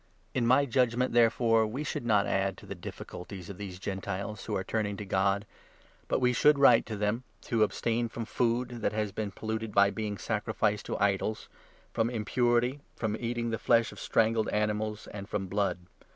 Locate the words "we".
1.67-1.83, 6.19-6.29